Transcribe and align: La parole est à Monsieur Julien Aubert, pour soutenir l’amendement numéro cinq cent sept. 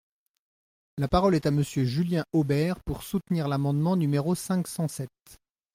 La 0.97 1.07
parole 1.07 1.35
est 1.35 1.45
à 1.45 1.51
Monsieur 1.51 1.85
Julien 1.85 2.25
Aubert, 2.33 2.79
pour 2.79 3.03
soutenir 3.03 3.47
l’amendement 3.47 3.95
numéro 3.95 4.33
cinq 4.33 4.67
cent 4.67 4.87
sept. 4.87 5.11